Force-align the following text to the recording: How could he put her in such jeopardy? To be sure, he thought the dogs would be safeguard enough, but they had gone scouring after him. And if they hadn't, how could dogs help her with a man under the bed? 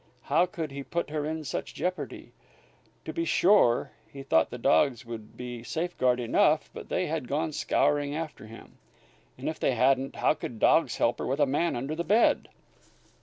How 0.23 0.47
could 0.47 0.71
he 0.71 0.81
put 0.81 1.11
her 1.11 1.27
in 1.27 1.43
such 1.43 1.75
jeopardy? 1.75 2.31
To 3.05 3.13
be 3.13 3.23
sure, 3.23 3.91
he 4.11 4.23
thought 4.23 4.49
the 4.49 4.57
dogs 4.57 5.05
would 5.05 5.37
be 5.37 5.61
safeguard 5.61 6.19
enough, 6.19 6.71
but 6.73 6.89
they 6.89 7.05
had 7.05 7.27
gone 7.27 7.51
scouring 7.51 8.15
after 8.15 8.47
him. 8.47 8.79
And 9.37 9.47
if 9.47 9.59
they 9.59 9.75
hadn't, 9.75 10.15
how 10.15 10.33
could 10.33 10.57
dogs 10.57 10.97
help 10.97 11.19
her 11.19 11.27
with 11.27 11.39
a 11.39 11.45
man 11.45 11.75
under 11.75 11.93
the 11.93 12.03
bed? 12.03 12.49